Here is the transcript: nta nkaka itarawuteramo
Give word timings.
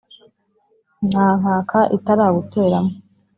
nta 1.07 1.27
nkaka 1.39 1.79
itarawuteramo 1.97 2.93